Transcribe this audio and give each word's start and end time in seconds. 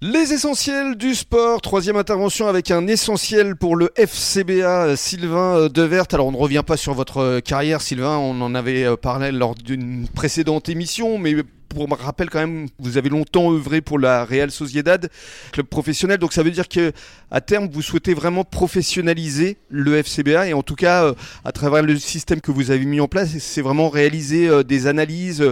Les 0.00 0.32
essentiels 0.32 0.94
du 0.94 1.12
sport, 1.16 1.60
troisième 1.60 1.96
intervention 1.96 2.46
avec 2.46 2.70
un 2.70 2.86
essentiel 2.86 3.56
pour 3.56 3.74
le 3.74 3.90
FCBA 3.96 4.84
euh, 4.84 4.96
Sylvain 4.96 5.56
euh, 5.56 5.68
Devert. 5.68 6.04
Alors 6.12 6.28
on 6.28 6.30
ne 6.30 6.36
revient 6.36 6.62
pas 6.64 6.76
sur 6.76 6.94
votre 6.94 7.16
euh, 7.16 7.40
carrière 7.40 7.80
Sylvain, 7.80 8.16
on 8.16 8.40
en 8.40 8.54
avait 8.54 8.96
parlé 8.96 9.32
lors 9.32 9.56
d'une 9.56 10.06
précédente 10.06 10.68
émission, 10.68 11.18
mais 11.18 11.34
pour 11.68 11.88
rappel 11.98 12.30
quand 12.30 12.38
même, 12.38 12.68
vous 12.78 12.96
avez 12.96 13.08
longtemps 13.08 13.52
œuvré 13.52 13.80
pour 13.80 13.98
la 13.98 14.24
Real 14.24 14.52
Sociedad, 14.52 15.10
club 15.50 15.66
professionnel, 15.66 16.18
donc 16.18 16.32
ça 16.32 16.44
veut 16.44 16.52
dire 16.52 16.68
que 16.68 16.92
à 17.32 17.40
terme 17.40 17.68
vous 17.68 17.82
souhaitez 17.82 18.14
vraiment 18.14 18.44
professionnaliser 18.44 19.58
le 19.68 20.00
FCBA 20.00 20.46
et 20.46 20.54
en 20.54 20.62
tout 20.62 20.76
cas 20.76 21.12
à 21.44 21.50
travers 21.50 21.82
le 21.82 21.98
système 21.98 22.40
que 22.40 22.52
vous 22.52 22.70
avez 22.70 22.84
mis 22.84 23.00
en 23.00 23.08
place, 23.08 23.36
c'est 23.38 23.62
vraiment 23.62 23.88
réaliser 23.88 24.62
des 24.62 24.86
analyses 24.86 25.44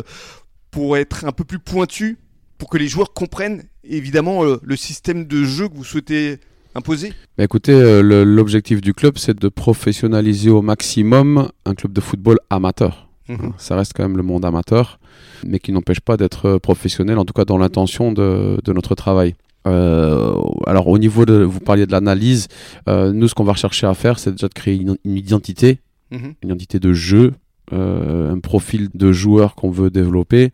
pour 0.71 0.97
être 0.97 1.25
un 1.25 1.33
peu 1.33 1.43
plus 1.43 1.59
pointu 1.59 2.17
pour 2.59 2.69
que 2.69 2.79
les 2.79 2.89
joueurs 2.89 3.13
comprennent 3.13 3.65
évidemment 3.85 4.45
euh, 4.45 4.59
le 4.63 4.77
système 4.77 5.27
de 5.27 5.45
jeu 5.45 5.69
que 5.69 5.75
vous 5.75 5.85
souhaitez 5.85 6.39
imposer? 6.75 7.13
Bah, 7.37 7.45
Écoutez, 7.45 7.73
euh, 7.73 8.25
l'objectif 8.25 8.81
du 8.81 8.95
club, 8.95 9.19
c'est 9.19 9.39
de 9.39 9.49
professionnaliser 9.49 10.51
au 10.51 10.63
maximum 10.63 11.49
un 11.65 11.75
club 11.75 11.93
de 11.93 12.01
football 12.01 12.39
amateur. 12.51 13.09
Mhm. 13.29 13.53
Ça 13.59 13.77
reste 13.77 13.93
quand 13.95 14.05
même 14.05 14.17
le 14.17 14.23
monde 14.23 14.45
amateur, 14.45 15.01
mais 15.45 15.59
qui 15.59 15.73
n'empêche 15.73 16.01
pas 16.01 16.17
d'être 16.17 16.59
professionnel, 16.59 17.19
en 17.19 17.25
tout 17.25 17.33
cas 17.33 17.45
dans 17.45 17.59
l'intention 17.59 18.13
de, 18.13 18.59
notre 18.69 18.95
travail. 18.95 19.35
Euh, 19.67 20.33
alors 20.65 20.87
au 20.87 20.97
niveau 20.97 21.27
de, 21.27 21.43
vous 21.43 21.59
parliez 21.59 21.87
de 21.87 21.93
l'analyse, 21.93 22.47
nous 22.87 23.27
ce 23.27 23.35
qu'on 23.35 23.43
va 23.43 23.53
rechercher 23.53 23.89
à 23.89 23.95
faire, 23.95 24.21
c'est 24.21 24.31
déjà 24.31 24.47
de 24.47 24.55
créer 24.55 24.77
une, 24.77 24.97
identité, 25.05 25.81
mhm. 26.13 26.35
une 26.43 26.51
identité 26.51 26.79
de 26.79 26.93
jeu, 26.93 27.35
un 27.73 28.39
profil 28.39 28.91
de 28.95 29.11
joueur 29.11 29.57
qu'on 29.57 29.73
veut 29.73 29.91
développer, 29.91 30.53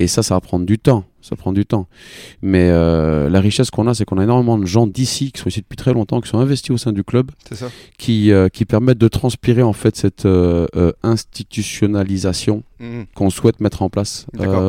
et 0.00 0.08
ça, 0.08 0.24
ça 0.24 0.34
va 0.34 0.40
prendre 0.40 0.66
du 0.66 0.80
temps 0.80 1.04
ça 1.22 1.36
prend 1.36 1.52
du 1.52 1.66
temps. 1.66 1.86
Mais 2.42 2.68
euh, 2.70 3.28
la 3.28 3.40
richesse 3.40 3.70
qu'on 3.70 3.86
a, 3.86 3.94
c'est 3.94 4.04
qu'on 4.04 4.18
a 4.18 4.24
énormément 4.24 4.58
de 4.58 4.66
gens 4.66 4.86
d'ici, 4.86 5.32
qui 5.32 5.40
sont 5.40 5.48
ici 5.48 5.60
depuis 5.60 5.76
très 5.76 5.92
longtemps, 5.92 6.20
qui 6.20 6.28
sont 6.28 6.38
investis 6.38 6.70
au 6.70 6.78
sein 6.78 6.92
du 6.92 7.04
club, 7.04 7.30
Qui, 7.98 8.32
euh, 8.32 8.48
qui 8.48 8.64
permettent 8.64 8.98
de 8.98 9.08
transpirer 9.08 9.62
en 9.62 9.72
fait 9.72 9.96
cette 9.96 10.26
euh, 10.26 10.66
institutionnalisation 11.02 12.62
mhm. 12.78 13.06
qu'on 13.14 13.30
souhaite 13.30 13.60
mettre 13.60 13.82
en 13.82 13.90
place 13.90 14.26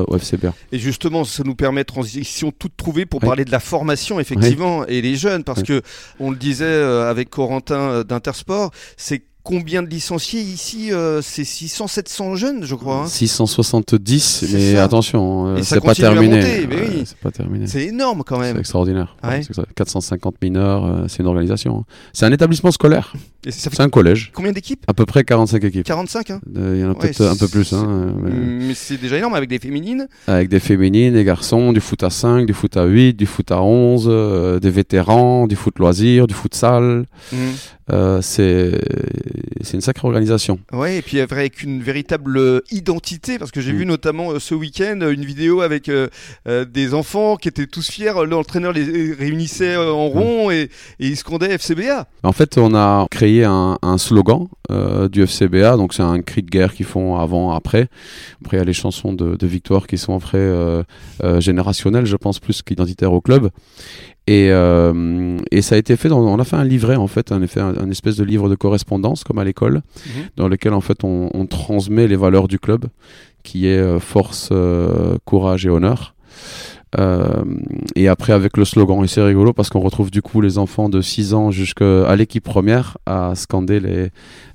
au 0.07 0.17
FCBA. 0.17 0.53
Et 0.71 0.79
justement, 0.79 1.23
ça 1.23 1.43
nous 1.43 1.55
permet 1.55 1.83
transition 1.83 2.51
toute 2.51 2.75
trouvée 2.75 3.05
pour 3.05 3.19
parler 3.19 3.45
de 3.45 3.51
la 3.51 3.59
formation 3.59 4.19
effectivement 4.19 4.85
et 4.87 5.01
les 5.01 5.15
jeunes, 5.15 5.43
parce 5.43 5.63
que 5.63 5.81
on 6.19 6.31
le 6.31 6.37
disait 6.37 6.81
avec 6.81 7.29
Corentin 7.29 8.03
d'Intersport, 8.03 8.71
c'est 8.97 9.23
combien 9.43 9.83
de 9.83 9.87
licenciés 9.87 10.41
ici 10.41 10.91
euh, 10.91 11.21
C'est 11.21 11.43
600, 11.43 11.87
700 11.87 12.35
jeunes, 12.35 12.65
je 12.65 12.75
crois. 12.75 13.05
670, 13.07 14.43
hein. 14.43 14.47
mais 14.53 14.77
attention, 14.77 15.47
euh, 15.47 15.59
c'est 15.63 15.81
pas, 15.81 15.95
terminé. 15.95 16.41
c'est 17.05 17.17
pas 17.17 17.31
terminé. 17.31 17.67
C'est 17.67 17.85
énorme 17.85 18.23
quand 18.25 18.39
même. 18.39 18.55
C'est 18.55 18.59
extraordinaire. 18.59 19.17
450 19.75 20.35
mineurs, 20.41 20.85
euh, 20.85 21.05
c'est 21.07 21.19
une 21.19 21.27
organisation. 21.27 21.79
Hein. 21.79 21.85
C'est 22.13 22.25
un 22.25 22.31
établissement 22.31 22.71
scolaire. 22.71 23.13
C'est 23.49 23.79
un 23.79 23.89
collège. 23.89 24.31
Combien 24.33 24.51
d'équipes? 24.51 24.83
À 24.87 24.93
peu 24.93 25.05
près 25.05 25.23
45 25.23 25.63
équipes. 25.63 25.85
45, 25.85 26.29
hein 26.29 26.41
Il 26.55 26.79
y 26.79 26.85
en 26.85 26.91
a 26.91 26.95
peut-être 26.95 27.21
un 27.21 27.35
peu 27.35 27.47
plus. 27.47 27.73
Hein, 27.73 28.13
mais, 28.21 28.73
c'est 28.75 28.97
déjà 28.97 29.17
énorme 29.17 29.33
avec 29.33 29.49
des 29.49 29.59
féminines. 29.59 30.07
Avec 30.27 30.49
des 30.49 30.59
féminines, 30.59 31.13
des 31.13 31.23
garçons, 31.23 31.73
du 31.73 31.81
foot 31.81 32.03
à 32.03 32.09
5, 32.09 32.45
du 32.45 32.53
foot 32.53 32.77
à 32.77 32.85
8, 32.85 33.13
du 33.13 33.25
foot 33.25 33.51
à 33.51 33.61
11, 33.61 34.59
des 34.61 34.69
vétérans, 34.69 35.47
du 35.47 35.55
foot 35.55 35.79
loisir, 35.79 36.27
du 36.27 36.35
foot 36.35 36.53
salle. 36.53 37.05
Mmh. 37.31 37.37
Euh, 37.91 38.21
c'est 39.61 39.73
une 39.73 39.81
sacrée 39.81 40.07
organisation. 40.07 40.59
Ouais, 40.71 40.97
et 40.97 41.01
puis 41.01 41.19
avec 41.19 41.63
une 41.63 41.81
véritable 41.81 42.37
euh, 42.37 42.61
identité, 42.71 43.37
parce 43.39 43.51
que 43.51 43.61
j'ai 43.61 43.73
mm. 43.73 43.77
vu 43.77 43.85
notamment 43.85 44.31
euh, 44.31 44.39
ce 44.39 44.55
week-end 44.55 44.99
une 45.11 45.25
vidéo 45.25 45.61
avec 45.61 45.91
des 46.45 46.93
enfants 46.93 47.35
qui 47.35 47.47
étaient 47.47 47.67
tous 47.67 47.89
fiers. 47.89 48.13
L'entraîneur 48.27 48.73
les 48.73 49.13
réunissait 49.13 49.75
en 49.75 50.09
mm. 50.09 50.11
rond 50.11 50.51
et, 50.51 50.69
et 50.99 51.07
ils 51.07 51.17
scandaient 51.17 51.57
FCBA. 51.57 52.07
En 52.23 52.31
fait, 52.31 52.57
on 52.57 52.75
a 52.75 53.05
créé 53.09 53.43
un, 53.43 53.77
slogan 53.97 54.47
du 55.11 55.25
FCBA, 55.25 55.75
donc 55.75 55.93
c'est 55.93 56.03
un 56.03 56.21
cri 56.21 56.43
de 56.43 56.49
guerre 56.49 56.73
qu'ils 56.73 56.85
font 56.85 57.17
avant, 57.17 57.51
après. 57.51 57.89
Après, 58.41 58.57
il 58.57 58.59
y 58.59 58.63
a 58.63 58.65
les 58.65 58.73
chansons 58.73 59.13
de, 59.13 59.35
de 59.35 59.47
victoire 59.47 59.87
qui 59.87 59.97
sont 59.97 60.15
après 60.15 60.49
générationnelles, 61.39 62.05
je 62.05 62.15
pense, 62.15 62.39
plus 62.39 62.61
qu'identitaires 62.61 63.13
au 63.13 63.21
club. 63.21 63.49
Et, 64.27 64.49
euh, 64.51 65.37
et, 65.49 65.61
ça 65.61 65.75
a 65.75 65.77
été 65.77 65.97
fait, 65.97 66.07
dans, 66.07 66.19
on 66.19 66.39
a 66.39 66.43
fait 66.43 66.55
un 66.55 66.63
livret 66.63 66.95
en 66.95 67.07
fait, 67.07 67.31
un, 67.31 67.41
un, 67.41 67.89
espèce 67.89 68.17
de 68.17 68.23
livre 68.23 68.49
de 68.49 68.55
correspondance 68.55 69.23
comme 69.23 69.39
à 69.39 69.43
l'école, 69.43 69.81
mhm. 70.05 70.23
dans 70.37 70.47
lequel 70.47 70.73
en 70.73 70.81
fait 70.81 71.03
on, 71.03 71.31
on, 71.33 71.47
transmet 71.47 72.07
les 72.07 72.15
valeurs 72.15 72.47
du 72.47 72.59
club, 72.59 72.85
qui 73.43 73.65
est 73.65 73.79
euh, 73.79 73.99
force, 73.99 74.49
euh, 74.51 75.17
courage 75.25 75.65
et 75.65 75.69
honneur. 75.69 76.13
Euh, 76.99 77.43
et 77.95 78.09
après 78.09 78.33
avec 78.33 78.57
le 78.57 78.65
slogan, 78.65 79.03
et 79.03 79.07
c'est 79.07 79.21
rigolo 79.21 79.53
parce 79.53 79.69
qu'on 79.69 79.79
retrouve 79.79 80.11
du 80.11 80.21
coup 80.21 80.41
les 80.41 80.57
enfants 80.57 80.89
de 80.89 81.01
6 81.01 81.33
ans 81.33 81.49
jusqu'à 81.49 82.13
l'équipe 82.15 82.43
première 82.43 82.97
à 83.05 83.33
scander 83.35 83.79
les, 83.79 84.09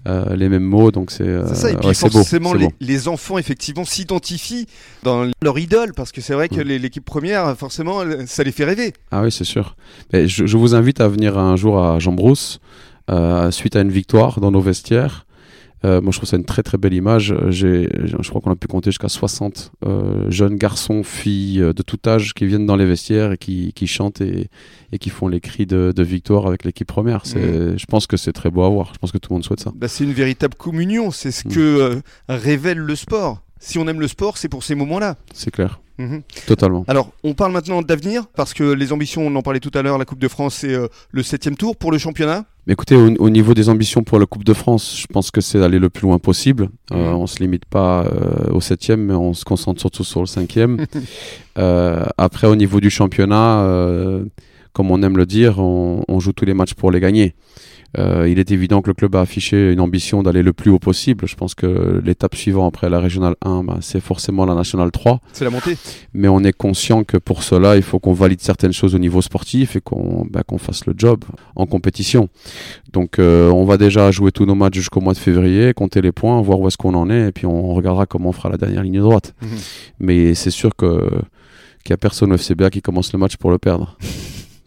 euh, 0.07 0.37
les 0.37 0.49
mêmes 0.49 0.65
mots. 0.65 0.91
Donc 0.91 1.11
c'est 1.11 1.25
euh, 1.25 1.47
ça, 1.55 1.71
et 1.71 1.77
puis 1.77 1.95
forcément 1.95 2.53
les, 2.53 2.69
les, 2.81 3.09
enfants 3.09 3.39
effectivement 3.39 3.87
s'identifient 3.87 4.67
dans 5.03 5.31
leur 5.43 5.59
idole 5.59 5.95
parce 5.95 6.13
que 6.13 6.21
c'est 6.21 6.35
vrai 6.35 6.49
que 6.49 6.61
l'équipe 6.61 7.05
première, 7.05 7.57
forcément, 7.57 8.01
ça 8.27 8.43
les 8.43 8.53
fait 8.53 8.65
rêver. 8.65 8.93
Ah 9.11 9.23
oui, 9.23 9.33
c'est 9.33 9.45
sûr. 9.45 9.77
je, 10.13 10.27
je, 10.27 10.57
vous 10.57 10.75
invite 10.75 11.01
à 11.01 11.09
venir 11.09 11.39
un 11.39 11.57
jour 11.57 11.83
à 11.83 11.99
Jean 11.99 12.13
Brousse 12.13 12.61
suite 13.51 13.77
à 13.77 13.81
une 13.81 13.93
victoire 13.93 14.41
dans 14.41 14.51
nos 14.51 14.61
vestiaires. 14.61 15.26
Euh, 15.87 16.01
moi, 16.01 16.11
je 16.11 16.19
trouve 16.19 16.29
ça 16.29 16.37
une 16.37 16.45
très 16.45 16.63
très 16.63 16.79
belle 16.79 16.95
image. 16.95 17.35
J'ai, 17.49 17.89
je 18.05 18.29
crois 18.29 18.41
qu'on 18.41 18.51
a 18.51 18.57
pu 18.57 18.67
compter 18.67 18.91
jusqu'à 18.91 19.09
60 19.09 19.73
euh, 19.85 20.31
jeunes 20.31 20.57
garçons, 20.57 21.03
filles 21.05 21.63
euh, 21.63 21.73
de 21.73 21.83
tout 21.83 21.99
âge 22.07 22.35
qui 22.35 22.47
viennent 22.47 22.67
dans 22.67 22.77
les 22.77 22.87
vestiaires 22.87 23.33
et 23.33 23.39
qui, 23.39 23.73
qui 23.73 23.87
chantent 23.87 24.21
et, 24.21 24.49
et, 24.93 24.99
qui 24.99 25.11
font 25.11 25.29
les 25.29 25.41
cris 25.41 25.67
de, 25.67 25.93
de 25.95 26.03
victoire 26.03 26.47
avec 26.47 26.65
l'équipe 26.65 26.89
première. 26.89 27.23
Mmh. 27.27 27.77
Je 27.77 27.87
pense 27.87 28.07
que 28.07 28.17
c'est 28.17 28.33
très 28.33 28.51
beau 28.51 28.63
à 28.63 28.69
voir. 28.69 28.93
Je 28.95 28.99
pense 28.99 29.13
que 29.13 29.19
tout 29.19 29.31
le 29.31 29.35
monde 29.35 29.45
souhaite 29.45 29.61
ça. 29.61 29.73
Bah, 29.77 29.89
c'est 29.89 30.05
une 30.05 30.13
véritable 30.13 30.55
communion. 30.55 31.11
C'est 31.11 31.31
ce 31.31 31.47
mmh. 31.47 31.53
que 31.53 32.03
révèle 32.29 32.79
le 32.79 32.97
sport. 32.97 33.43
Si 33.61 33.79
on 33.79 33.87
aime 33.87 34.01
le 34.01 34.09
sport, 34.09 34.39
c'est 34.39 34.49
pour 34.49 34.65
ces 34.65 34.75
moments-là. 34.75 35.17
C'est 35.33 35.51
clair. 35.51 35.81
Mmh. 35.99 36.19
Totalement. 36.47 36.85
Alors, 36.89 37.13
on 37.25 37.35
parle 37.35 37.53
maintenant 37.53 37.83
d'avenir, 37.83 38.27
parce 38.35 38.53
que 38.55 38.65
les 38.65 38.93
ambitions, 38.93 39.27
on 39.27 39.35
en 39.35 39.43
parlait 39.43 39.61
tout 39.61 39.71
à 39.75 39.83
l'heure, 39.83 39.99
la 39.99 40.05
Coupe 40.05 40.19
de 40.19 40.29
France, 40.29 40.57
c'est 40.57 40.77
le 41.11 41.23
septième 41.23 41.57
tour 41.57 41.77
pour 41.77 41.91
le 41.93 41.99
championnat. 41.99 42.45
Écoutez, 42.69 42.97
au, 42.97 43.31
niveau 43.31 43.55
des 43.55 43.69
ambitions 43.69 44.03
pour 44.03 44.19
la 44.19 44.27
Coupe 44.27 44.43
de 44.43 44.53
France, 44.53 44.99
je 45.01 45.07
pense 45.07 45.31
que 45.31 45.41
c'est 45.41 45.61
d'aller 45.61 45.79
le 45.79 45.89
plus 45.89 46.03
loin 46.03 46.19
possible. 46.19 46.69
Euh, 46.91 47.13
mhm. 47.13 47.17
on 47.17 47.27
se 47.29 47.39
limite 47.39 47.65
pas 47.65 48.05
euh, 48.05 48.53
au 48.53 48.61
septième, 48.61 49.05
mais 49.05 49.15
on 49.15 49.35
se 49.35 49.45
concentre 49.45 49.81
surtout 49.81 50.03
sur 50.03 50.19
le 50.19 50.27
cinquième. 50.27 50.85
euh, 51.59 52.05
après, 52.19 52.49
au 52.49 52.57
niveau 52.57 52.81
du 52.81 52.91
championnat, 52.91 53.61
euh, 53.61 54.25
comme 54.73 54.91
on 54.91 55.01
aime 55.05 55.17
le 55.17 55.27
dire, 55.27 55.61
on, 55.61 56.03
on, 56.09 56.19
joue 56.19 56.33
tous 56.33 56.45
les 56.45 56.55
matchs 56.55 56.75
pour 56.75 56.91
les 56.91 56.99
gagner. 56.99 57.37
Euh, 57.99 58.29
il 58.29 58.39
est 58.39 58.51
évident 58.51 58.83
que 58.83 58.89
le 58.89 58.95
club 58.95 59.15
a 59.17 59.21
affiché 59.21 59.73
une 59.73 59.81
ambition 59.81 60.23
d'aller 60.23 60.43
le 60.43 60.53
plus 60.53 60.71
haut 60.71 60.79
possible. 60.79 61.27
Je 61.27 61.35
pense 61.35 61.55
que 61.55 62.01
l'étape 62.05 62.35
suivante 62.35 62.75
après 62.75 62.91
la 62.91 63.01
régionale 63.01 63.37
1, 63.43 63.65
bah, 63.65 63.79
c'est 63.81 64.01
forcément 64.01 64.45
la 64.45 64.55
nationale 64.55 64.91
3. 64.91 65.21
C'est 65.33 65.45
la 65.45 65.51
montée. 65.51 65.77
Mais 66.13 66.29
on 66.29 66.43
est 66.45 66.53
conscient 66.53 67.05
que 67.05 67.17
pour 67.17 67.43
cela, 67.43 67.77
il 67.77 67.83
faut 67.83 67.99
qu'on 67.99 68.13
valide 68.13 68.41
certaines 68.41 68.73
choses 68.73 68.95
au 68.95 68.99
niveau 68.99 69.23
sportif 69.23 69.77
et 69.77 69.81
qu'on 69.81 70.27
bah, 70.31 70.43
fasse 70.59 70.87
le 70.87 70.95
job 70.97 71.25
en 71.55 71.67
compétition. 71.67 72.29
Donc 72.93 73.19
euh, 73.19 73.51
on 73.51 73.65
va 73.65 73.77
déjà 73.77 74.11
jouer 74.11 74.33
tous 74.33 74.47
nos 74.47 74.55
matchs 74.55 74.75
jusqu'au 74.75 75.01
mois 75.01 75.13
de 75.13 75.19
février, 75.19 75.73
compter 75.75 76.01
les 76.01 76.13
points, 76.13 76.41
voir 76.43 76.61
où 76.61 76.69
est-ce 76.69 76.77
qu'on 76.77 76.95
en 76.95 77.11
est, 77.11 77.29
et 77.29 77.33
puis 77.33 77.47
on 77.47 77.75
regardera 77.75 78.07
comment 78.07 78.31
on 78.31 78.33
fera 78.33 78.49
la 78.49 78.57
dernière 78.57 78.83
ligne 78.83 79.01
droite. 79.01 79.35
Mhm. 79.43 79.49
Mais 80.01 80.35
c'est 80.35 80.51
sûr 80.51 80.75
que 80.77 81.09
qu'il 81.85 81.93
n'y 81.93 81.95
a 81.95 81.99
personne 81.99 82.33
au 82.33 82.37
FCBA 82.37 82.71
qui 82.71 82.83
commence 82.83 83.13
le 83.13 83.19
match 83.19 83.37
pour 83.37 83.51
le 83.51 83.59
perdre. 83.59 83.97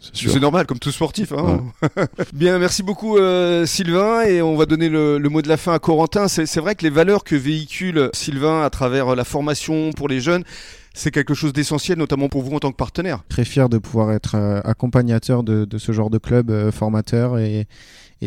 C'est 0.00 0.40
normal, 0.40 0.66
comme 0.66 0.78
tout 0.78 0.90
sportif. 0.90 1.32
Hein. 1.32 1.64
Bien, 2.32 2.58
merci 2.58 2.82
beaucoup 2.82 3.18
euh, 3.18 3.66
Sylvain, 3.66 4.22
et 4.22 4.40
on 4.40 4.56
va 4.56 4.64
donner 4.64 4.88
le, 4.88 5.18
mot 5.28 5.42
de 5.42 5.48
la 5.48 5.58
fin 5.58 5.74
à 5.74 5.78
Corentin. 5.78 6.26
C'est 6.28 6.58
vrai 6.58 6.74
que 6.74 6.82
les 6.82 6.90
valeurs 6.90 7.22
que 7.22 7.36
véhicule 7.36 8.10
Sylvain 8.14 8.62
à 8.62 8.70
travers 8.70 9.14
la 9.14 9.24
formation 9.24 9.92
pour 9.92 10.08
les 10.08 10.20
jeunes, 10.20 10.42
c'est 10.94 11.10
quelque 11.10 11.34
chose 11.34 11.52
d'essentiel, 11.52 11.98
notamment 11.98 12.28
pour 12.28 12.42
vous 12.42 12.56
en 12.56 12.60
tant 12.60 12.70
que 12.70 12.76
partenaire. 12.76 13.22
Très 13.28 13.44
fier 13.44 13.68
de 13.68 13.78
pouvoir 13.78 14.12
être 14.12 14.36
euh, 14.36 14.60
accompagnateur 14.64 15.42
de, 15.42 15.66
ce 15.76 15.92
genre 15.92 16.10
de 16.10 16.18
club 16.18 16.50
euh, 16.50 16.72
formateur 16.72 17.38
et, 17.38 17.66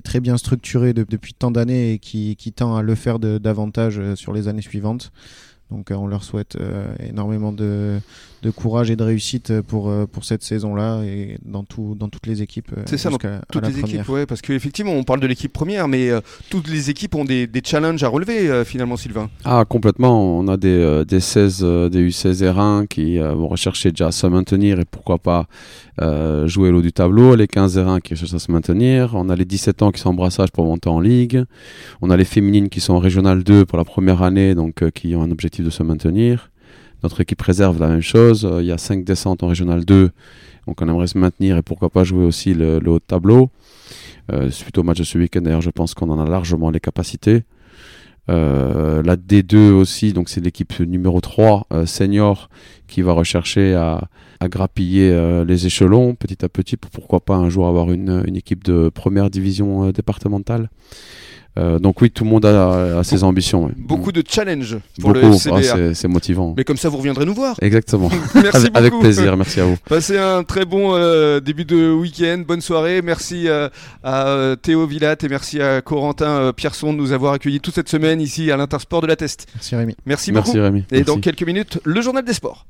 très 0.03 0.19
bien 0.19 0.37
structuré 0.37 0.91
depuis 0.93 1.33
tant 1.33 1.51
d'années 1.51 1.93
et 1.93 1.99
qui, 1.99 2.35
qui, 2.35 2.51
tend 2.51 2.75
à 2.75 2.81
le 2.81 2.95
faire 2.95 3.19
davantage 3.19 4.01
sur 4.15 4.33
les 4.33 4.47
années 4.47 4.63
suivantes. 4.63 5.11
Donc 5.73 5.91
on 5.91 6.07
leur 6.07 6.23
souhaite 6.23 6.57
énormément 6.99 7.51
de, 7.51 7.99
de 8.43 8.49
courage 8.51 8.91
et 8.91 8.95
de 8.95 9.03
réussite 9.03 9.61
pour, 9.61 9.89
euh, 9.89 10.05
pour 10.05 10.25
cette 10.25 10.43
saison-là 10.43 11.01
et 11.03 11.37
dans, 11.45 11.63
tout, 11.63 11.95
dans 11.97 12.09
toutes 12.09 12.27
les 12.27 12.41
équipes. 12.41 12.71
Euh, 12.77 12.83
C'est 12.85 12.97
ça, 12.97 13.09
dans 13.09 13.17
toutes 13.51 13.67
les 13.67 13.79
équipes, 13.79 14.07
ouais, 14.09 14.25
parce 14.25 14.41
qu'effectivement, 14.41 14.91
on 14.91 15.03
parle 15.03 15.21
de 15.21 15.27
l'équipe 15.27 15.51
première, 15.51 15.87
mais 15.87 16.09
euh, 16.09 16.19
toutes 16.49 16.67
les 16.69 16.89
équipes 16.89 17.15
ont 17.15 17.23
des, 17.23 17.47
des 17.47 17.61
challenges 17.63 18.03
à 18.03 18.09
relever 18.09 18.63
finalement, 18.65 18.97
Sylvain. 18.97 19.29
Ah, 19.45 19.63
complètement. 19.67 20.37
On 20.39 20.47
a 20.49 20.57
des, 20.57 21.03
des 21.07 21.21
16, 21.21 21.61
des 21.89 22.09
U16 22.09 22.43
R1 22.43 22.87
qui 22.87 23.17
vont 23.17 23.47
rechercher 23.47 23.91
déjà 23.91 24.07
à 24.07 24.11
se 24.11 24.27
maintenir 24.27 24.79
et 24.79 24.85
pourquoi 24.85 25.17
pas 25.17 25.47
jouer 26.45 26.71
l'eau 26.71 26.81
du 26.81 26.91
tableau. 26.91 27.35
Les 27.35 27.47
15 27.47 27.77
R1 27.77 28.01
qui 28.01 28.15
cherchent 28.15 28.33
à 28.33 28.39
se 28.39 28.51
maintenir. 28.51 29.11
On 29.15 29.29
a 29.29 29.35
les 29.35 29.45
17 29.45 29.81
ans 29.81 29.91
qui 29.91 30.01
sont 30.01 30.09
en 30.09 30.13
brassage 30.13 30.51
pour 30.51 30.65
monter 30.65 30.89
en 30.89 30.99
ligue. 30.99 31.43
On 32.01 32.09
a 32.09 32.17
les 32.17 32.25
féminines 32.25 32.69
qui 32.69 32.81
sont 32.81 32.93
en 32.93 32.99
régional 32.99 33.43
2 33.43 33.65
pour 33.65 33.77
la 33.77 33.85
première 33.85 34.21
année, 34.21 34.53
donc 34.55 34.89
qui 34.91 35.15
ont 35.15 35.23
un 35.23 35.31
objectif 35.31 35.62
de 35.63 35.69
se 35.69 35.83
maintenir. 35.83 36.51
Notre 37.03 37.21
équipe 37.21 37.41
réserve 37.41 37.79
la 37.79 37.87
même 37.87 38.01
chose. 38.01 38.45
Euh, 38.45 38.61
il 38.61 38.67
y 38.67 38.71
a 38.71 38.77
5 38.77 39.03
descentes 39.03 39.43
en 39.43 39.47
Régional 39.47 39.83
2 39.83 40.11
Donc 40.67 40.81
on 40.81 40.87
aimerait 40.87 41.07
se 41.07 41.17
maintenir 41.17 41.57
et 41.57 41.61
pourquoi 41.61 41.89
pas 41.89 42.03
jouer 42.03 42.23
aussi 42.25 42.53
le, 42.53 42.79
haut 42.85 42.99
de 42.99 43.03
tableau. 43.05 43.49
suite 44.49 44.77
au 44.77 44.83
match 44.83 44.99
de 44.99 45.03
ce 45.03 45.17
week-end, 45.17 45.41
d'ailleurs, 45.41 45.61
je 45.61 45.69
pense 45.69 45.93
qu'on 45.93 46.09
en 46.09 46.19
a 46.19 46.29
largement 46.29 46.69
les 46.71 46.79
capacités. 46.79 47.43
la 48.27 49.15
D2 49.17 49.71
aussi, 49.71 50.13
donc 50.13 50.29
c'est 50.29 50.39
l'équipe 50.41 50.79
numéro 50.79 51.19
3 51.19 51.67
senior 51.85 52.49
qui 52.87 53.01
va 53.01 53.11
rechercher 53.11 53.73
à, 53.75 54.07
grappiller 54.43 55.09
les 55.45 55.65
échelons 55.65 56.15
petit 56.15 56.43
à 56.43 56.49
petit 56.49 56.77
pour 56.77 56.91
pourquoi 56.91 57.19
pas 57.21 57.35
un 57.35 57.49
jour 57.49 57.67
avoir 57.67 57.91
une 57.91 58.35
équipe 58.35 58.63
de 58.63 58.89
première 58.89 59.29
division 59.29 59.91
départementale. 59.91 60.69
Euh, 61.57 61.77
donc 61.77 62.01
oui, 62.01 62.09
tout 62.09 62.23
le 62.23 62.29
monde 62.29 62.45
a, 62.45 63.03
ses 63.03 63.23
ambitions. 63.23 63.71
Beaucoup 63.77 64.11
de 64.11 64.23
challenges 64.27 64.77
pour 64.99 65.13
le 65.13 65.21
FCBA. 65.21 65.59
Ah, 65.73 65.93
c'est 65.93 66.07
motivant. 66.07 66.53
Mais 66.57 66.63
comme 66.63 66.77
ça, 66.77 66.89
vous 66.89 66.97
reviendrez 66.97 67.25
nous 67.25 67.33
voir. 67.33 67.55
Exactement. 67.61 68.09
merci 68.35 68.57
avec, 68.57 68.75
avec, 68.75 68.99
plaisir, 68.99 69.37
merci 69.37 69.59
à 69.59 69.65
vous. 69.65 69.77
Passez 69.87 70.17
un 70.17 70.43
très 70.43 70.65
bon 70.65 70.95
euh, 70.95 71.39
début 71.39 71.65
de 71.65 71.91
week-end, 71.91 72.43
bonne 72.47 72.61
soirée. 72.61 73.01
Merci 73.01 73.47
euh, 73.47 73.69
à 74.03 74.55
Théo 74.61 74.87
Villat 74.87 75.15
et 75.23 75.29
merci 75.29 75.61
à 75.61 75.81
Corentin 75.81 76.51
Pierson 76.53 76.93
de 76.93 76.97
nous 76.97 77.11
avoir 77.11 77.33
accueillis 77.33 77.59
toute 77.59 77.75
cette 77.75 77.89
semaine 77.89 78.19
ici 78.21 78.51
à 78.51 78.57
l'Intersport 78.57 79.01
de 79.01 79.07
la 79.07 79.15
Test. 79.15 79.47
Merci 79.55 79.75
Rémi. 79.75 79.95
Merci 80.05 80.31
beaucoup. 80.31 80.47
Merci 80.47 80.59
Rémi. 80.59 80.83
Et 80.91 81.03
dans 81.03 81.19
quelques 81.19 81.43
minutes, 81.43 81.79
le 81.83 82.01
journal 82.01 82.25
des 82.25 82.33
sports. 82.33 82.65